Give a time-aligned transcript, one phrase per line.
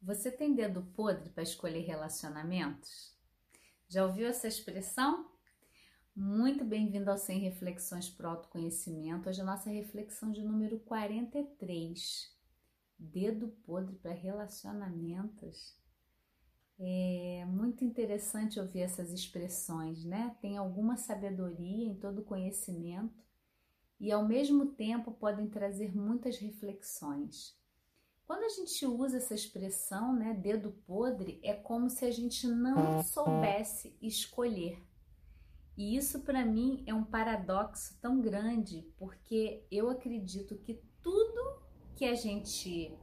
[0.00, 3.12] Você tem dedo podre para escolher relacionamentos?
[3.88, 5.28] Já ouviu essa expressão?
[6.14, 9.28] Muito bem-vindo ao 100 Reflexões para o Autoconhecimento.
[9.28, 12.32] Hoje a nossa reflexão de número 43.
[12.96, 15.76] Dedo podre para relacionamentos.
[16.78, 20.36] É muito interessante ouvir essas expressões, né?
[20.40, 23.24] Tem alguma sabedoria em todo conhecimento
[23.98, 27.58] e ao mesmo tempo podem trazer muitas reflexões.
[28.28, 33.02] Quando a gente usa essa expressão, né, dedo podre, é como se a gente não
[33.02, 34.86] soubesse escolher.
[35.74, 41.62] E isso para mim é um paradoxo tão grande, porque eu acredito que tudo
[41.96, 42.94] que a gente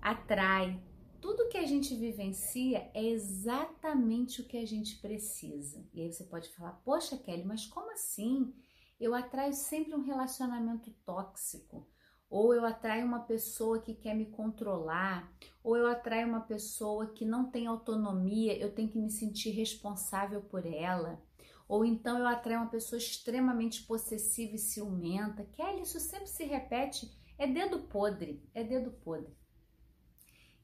[0.00, 0.80] atrai,
[1.20, 5.84] tudo que a gente vivencia é exatamente o que a gente precisa.
[5.92, 8.54] E aí você pode falar: "Poxa, Kelly, mas como assim?
[9.00, 11.84] Eu atraio sempre um relacionamento tóxico."
[12.32, 15.30] Ou eu atraio uma pessoa que quer me controlar,
[15.62, 20.40] ou eu atraio uma pessoa que não tem autonomia, eu tenho que me sentir responsável
[20.40, 21.22] por ela,
[21.68, 25.44] ou então eu atraio uma pessoa extremamente possessiva e ciumenta.
[25.44, 29.36] Kelly, isso sempre se repete, é dedo podre, é dedo podre.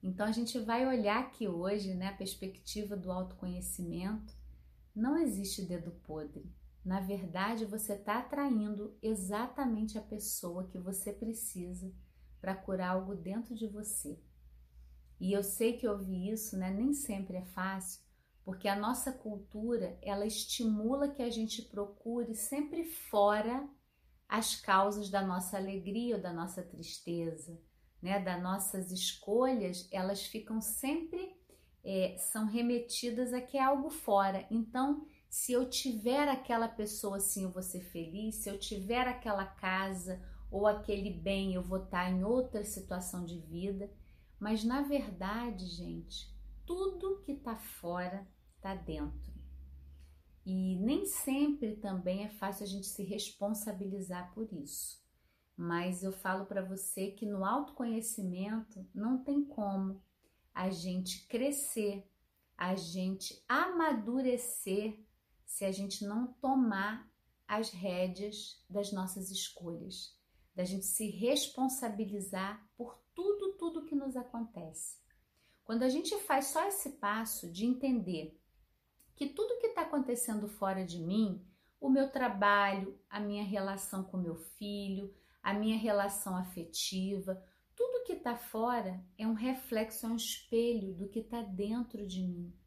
[0.02, 4.34] Então a gente vai olhar aqui hoje, né, a perspectiva do autoconhecimento.
[4.96, 6.50] Não existe dedo podre.
[6.88, 11.92] Na verdade, você está atraindo exatamente a pessoa que você precisa
[12.40, 14.18] para curar algo dentro de você.
[15.20, 18.00] E eu sei que ouvir isso né, nem sempre é fácil,
[18.42, 23.68] porque a nossa cultura ela estimula que a gente procure sempre fora
[24.26, 27.60] as causas da nossa alegria ou da nossa tristeza,
[28.00, 31.36] né, das nossas escolhas, elas ficam sempre
[31.84, 34.46] é, são remetidas a que é algo fora.
[34.50, 38.36] Então se eu tiver aquela pessoa assim, eu vou ser feliz.
[38.36, 40.20] Se eu tiver aquela casa
[40.50, 43.90] ou aquele bem, eu vou estar em outra situação de vida.
[44.40, 48.26] Mas na verdade, gente, tudo que está fora
[48.56, 49.32] está dentro.
[50.46, 54.98] E nem sempre também é fácil a gente se responsabilizar por isso.
[55.54, 60.00] Mas eu falo para você que no autoconhecimento não tem como
[60.54, 62.08] a gente crescer,
[62.56, 64.98] a gente amadurecer
[65.48, 67.10] se a gente não tomar
[67.48, 70.14] as rédeas das nossas escolhas,
[70.54, 74.98] da gente se responsabilizar por tudo, tudo que nos acontece.
[75.64, 78.38] Quando a gente faz só esse passo de entender
[79.16, 81.44] que tudo que está acontecendo fora de mim,
[81.80, 87.42] o meu trabalho, a minha relação com meu filho, a minha relação afetiva,
[87.74, 92.20] tudo que está fora é um reflexo, é um espelho do que está dentro de
[92.20, 92.57] mim.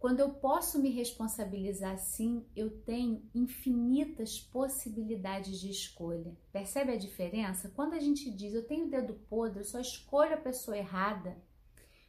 [0.00, 6.34] Quando eu posso me responsabilizar assim, eu tenho infinitas possibilidades de escolha.
[6.50, 7.68] Percebe a diferença?
[7.76, 11.36] Quando a gente diz eu tenho dedo podre, eu só escolho a pessoa errada,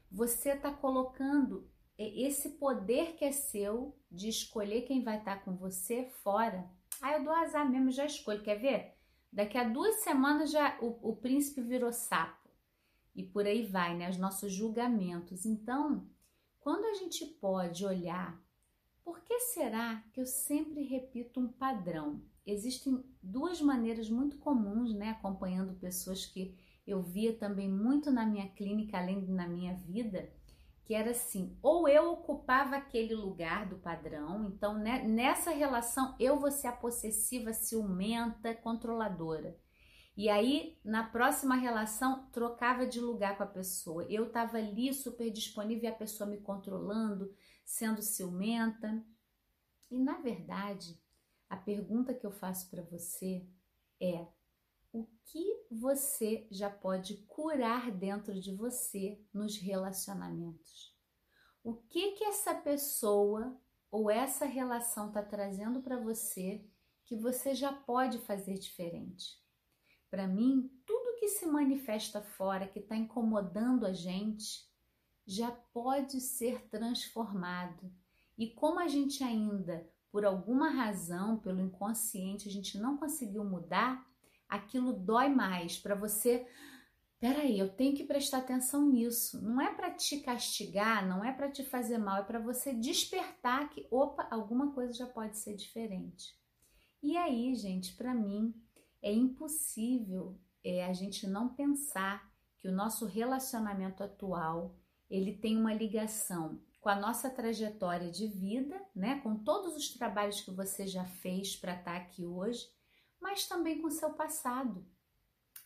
[0.09, 5.57] você está colocando esse poder que é seu de escolher quem vai estar tá com
[5.57, 6.71] você fora.
[7.01, 8.41] Ah, eu dou azar mesmo, já escolho.
[8.41, 8.95] Quer ver?
[9.33, 12.49] Daqui a duas semanas já o, o príncipe virou sapo.
[13.13, 14.09] E por aí vai, né?
[14.09, 15.45] Os nossos julgamentos.
[15.45, 16.09] Então,
[16.61, 18.39] quando a gente pode olhar,
[19.03, 22.21] por que será que eu sempre repito um padrão?
[22.45, 26.55] Existem duas maneiras muito comuns, né, acompanhando pessoas que
[26.85, 30.31] eu via também muito na minha clínica, além de na minha vida,
[30.85, 36.39] que era assim: ou eu ocupava aquele lugar do padrão, então né, nessa relação eu
[36.39, 39.57] vou ser a possessiva, ciumenta, controladora.
[40.15, 44.03] E aí, na próxima relação, trocava de lugar com a pessoa.
[44.09, 47.33] Eu estava ali super disponível e a pessoa me controlando,
[47.63, 49.03] sendo ciumenta.
[49.89, 51.01] E na verdade,
[51.49, 53.47] a pergunta que eu faço para você
[53.99, 54.27] é:
[54.91, 60.93] o que você já pode curar dentro de você nos relacionamentos?
[61.63, 63.57] O que que essa pessoa
[63.89, 66.65] ou essa relação está trazendo para você
[67.05, 69.41] que você já pode fazer diferente?
[70.11, 74.69] Para mim, tudo que se manifesta fora, que está incomodando a gente,
[75.25, 77.89] já pode ser transformado.
[78.37, 84.05] E como a gente ainda, por alguma razão, pelo inconsciente, a gente não conseguiu mudar,
[84.49, 86.45] aquilo dói mais para você.
[87.17, 89.41] Peraí, eu tenho que prestar atenção nisso.
[89.41, 93.69] Não é para te castigar, não é para te fazer mal, é para você despertar
[93.69, 96.35] que, opa, alguma coisa já pode ser diferente.
[97.01, 98.53] E aí, gente, para mim,
[99.01, 104.75] é impossível é, a gente não pensar que o nosso relacionamento atual
[105.09, 110.41] ele tem uma ligação com a nossa trajetória de vida, né, com todos os trabalhos
[110.41, 112.67] que você já fez para estar tá aqui hoje,
[113.19, 114.85] mas também com o seu passado.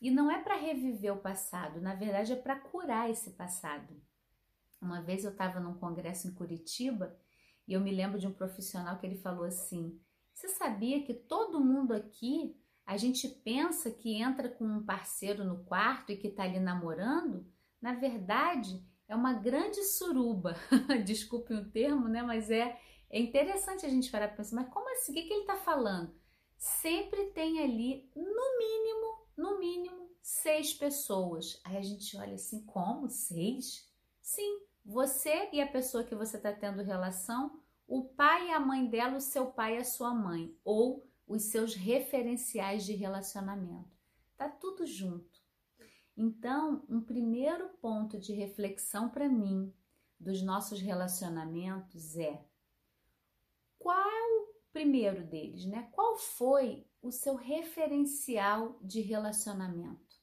[0.02, 3.96] E não é para reviver o passado, na verdade é para curar esse passado.
[4.82, 7.18] Uma vez eu estava num congresso em Curitiba
[7.68, 10.00] e eu me lembro de um profissional que ele falou assim:
[10.34, 12.56] Você sabia que todo mundo aqui,
[12.86, 17.46] a gente pensa que entra com um parceiro no quarto e que está ali namorando?
[17.82, 20.56] Na verdade, é uma grande suruba.
[21.04, 22.22] Desculpe o termo, né?
[22.22, 22.80] Mas é,
[23.10, 25.12] é interessante a gente parar para pensar: mas como assim?
[25.12, 26.14] O que, que ele está falando?
[26.58, 31.60] Sempre tem ali, no mínimo, no mínimo, seis pessoas.
[31.64, 33.10] Aí a gente olha assim: como?
[33.10, 33.92] Seis?
[34.22, 38.88] Sim, você e a pessoa que você está tendo relação, o pai e a mãe
[38.88, 43.96] dela, o seu pai e a sua mãe, ou os seus referenciais de relacionamento.
[44.38, 45.44] Tá tudo junto.
[46.18, 49.74] Então, um primeiro ponto de reflexão para mim
[50.20, 52.46] dos nossos relacionamentos é
[53.78, 54.26] qual
[54.76, 55.88] primeiro deles, né?
[55.94, 60.16] Qual foi o seu referencial de relacionamento?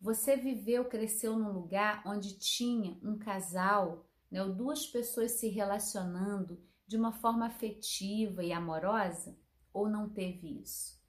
[0.00, 6.60] Você viveu, cresceu num lugar onde tinha um casal, né, ou duas pessoas se relacionando
[6.88, 9.38] de uma forma afetiva e amorosa?
[9.72, 11.00] Ou não teve isso?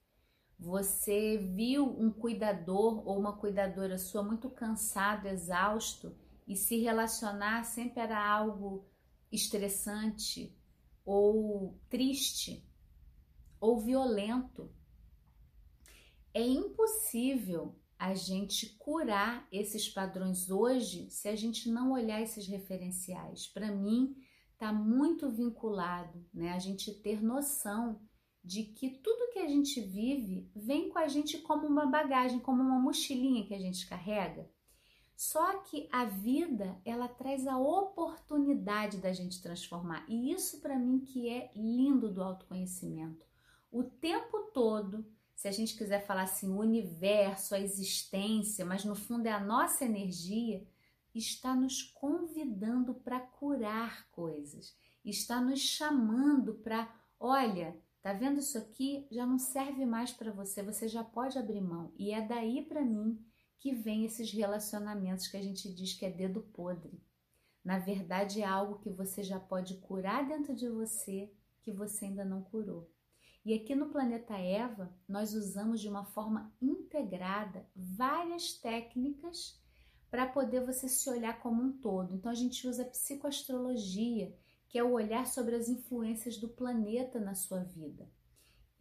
[0.58, 6.16] Você viu um cuidador ou uma cuidadora sua muito cansado, exausto
[6.48, 8.88] e se relacionar sempre era algo
[9.32, 10.58] estressante
[11.04, 12.66] ou triste
[13.60, 14.74] ou violento?
[16.34, 23.48] É impossível a gente curar esses padrões hoje se a gente não olhar esses referenciais.
[23.48, 24.16] Para mim,
[24.54, 26.54] está muito vinculado, né?
[26.54, 28.02] A gente ter noção
[28.44, 32.62] de que tudo que a gente vive vem com a gente como uma bagagem, como
[32.62, 34.50] uma mochilinha que a gente carrega.
[35.16, 40.06] Só que a vida, ela traz a oportunidade da gente transformar.
[40.10, 43.26] E isso para mim que é lindo do autoconhecimento.
[43.72, 45.06] O tempo todo
[45.44, 49.44] se a gente quiser falar assim, o universo, a existência, mas no fundo é a
[49.44, 50.66] nossa energia,
[51.14, 54.74] está nos convidando para curar coisas,
[55.04, 59.08] está nos chamando para, olha, tá vendo isso aqui?
[59.10, 61.92] Já não serve mais para você, você já pode abrir mão.
[61.98, 63.20] E é daí para mim
[63.58, 67.02] que vem esses relacionamentos que a gente diz que é dedo podre.
[67.64, 72.26] Na verdade, é algo que você já pode curar dentro de você que você ainda
[72.26, 72.92] não curou.
[73.46, 79.62] E aqui no planeta Eva, nós usamos de uma forma integrada várias técnicas
[80.10, 82.14] para poder você se olhar como um todo.
[82.14, 84.38] Então a gente usa psicoastrologia,
[84.74, 88.10] que é o olhar sobre as influências do planeta na sua vida.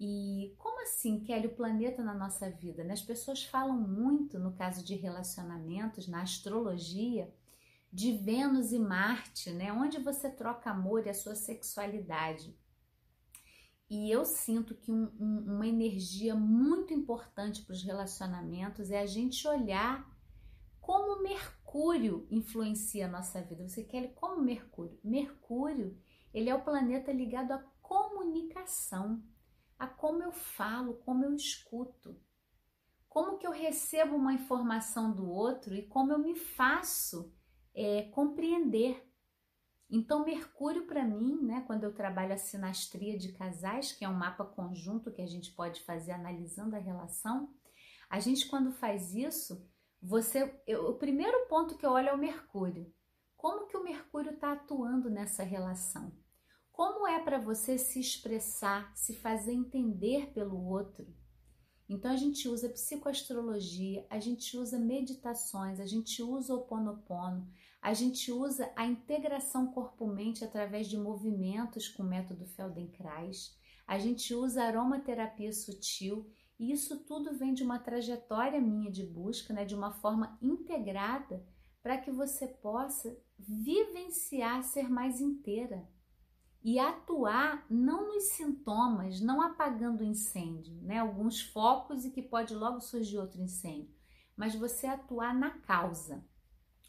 [0.01, 2.83] E como assim, Kelly, o planeta na nossa vida?
[2.83, 2.95] Né?
[2.95, 7.31] As pessoas falam muito, no caso de relacionamentos, na astrologia,
[7.93, 9.71] de Vênus e Marte, né?
[9.71, 12.59] onde você troca amor e a sua sexualidade.
[13.91, 19.07] E eu sinto que um, um, uma energia muito importante para os relacionamentos é a
[19.07, 20.11] gente olhar
[20.83, 23.67] como Mercúrio influencia a nossa vida.
[23.67, 24.99] Você quer como Mercúrio?
[25.03, 25.97] Mercúrio,
[26.35, 29.23] ele é o planeta ligado à comunicação,
[29.79, 32.21] a como eu falo, como eu escuto,
[33.09, 37.33] como que eu recebo uma informação do outro e como eu me faço
[37.73, 39.09] é, compreender.
[39.89, 44.15] Então, Mercúrio, para mim, né, quando eu trabalho a sinastria de casais, que é um
[44.15, 47.55] mapa conjunto que a gente pode fazer analisando a relação,
[48.11, 49.71] a gente, quando faz isso,
[50.03, 50.53] você.
[50.67, 52.93] Eu, o primeiro ponto que eu olho é o Mercúrio.
[53.37, 56.13] Como que o Mercúrio está atuando nessa relação?
[56.73, 61.07] Como é para você se expressar, se fazer entender pelo outro?
[61.89, 67.47] Então a gente usa psicoastrologia, a gente usa meditações, a gente usa o Ponopono,
[67.83, 73.55] a gente usa a integração corpo-mente através de movimentos com o método Feldenkrais.
[73.87, 76.31] A gente usa aromaterapia sutil
[76.63, 81.45] e isso tudo vem de uma trajetória minha de busca, né, de uma forma integrada
[81.83, 85.85] para que você possa vivenciar ser mais inteira
[86.63, 90.99] e atuar não nos sintomas, não apagando o incêndio, né?
[90.99, 93.93] Alguns focos e que pode logo surgir outro incêndio,
[94.37, 96.25] mas você atuar na causa.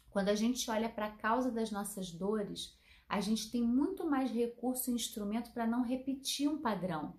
[0.08, 2.78] Quando a gente olha para a causa das nossas dores,
[3.08, 7.18] a gente tem muito mais recurso e instrumento para não repetir um padrão.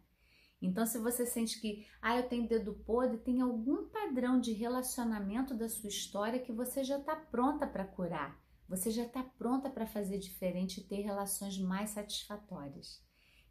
[0.65, 5.53] Então, se você sente que, ah, eu tenho dedo podre, tem algum padrão de relacionamento
[5.53, 8.39] da sua história que você já está pronta para curar.
[8.67, 13.03] Você já está pronta para fazer diferente e ter relações mais satisfatórias.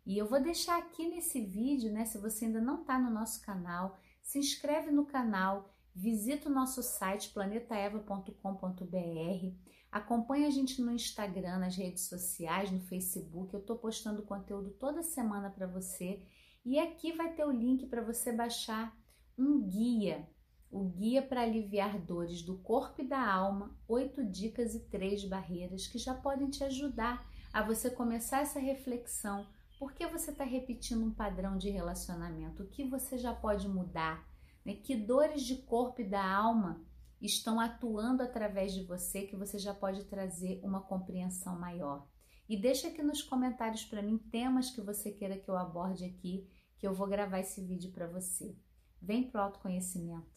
[0.05, 2.05] E eu vou deixar aqui nesse vídeo, né?
[2.05, 6.83] Se você ainda não está no nosso canal, se inscreve no canal, visita o nosso
[6.83, 9.57] site planetaeva.com.br,
[9.91, 13.55] acompanha a gente no Instagram, nas redes sociais, no Facebook.
[13.55, 16.21] Eu estou postando conteúdo toda semana para você
[16.65, 18.97] e aqui vai ter o link para você baixar
[19.37, 20.27] um guia.
[20.71, 25.87] o Guia para Aliviar Dores do Corpo e da Alma, oito dicas e três barreiras
[25.87, 29.47] que já podem te ajudar a você começar essa reflexão.
[29.79, 32.65] Por que você está repetindo um padrão de relacionamento?
[32.65, 34.27] O que você já pode mudar?
[34.65, 34.75] Né?
[34.75, 36.83] Que dores de corpo e da alma
[37.21, 42.09] estão atuando através de você que você já pode trazer uma compreensão maior?
[42.49, 46.47] E deixa aqui nos comentários para mim temas que você queira que eu aborde aqui,
[46.85, 48.55] que eu vou gravar esse vídeo para você.
[49.01, 50.34] Vem pro autoconhecimento.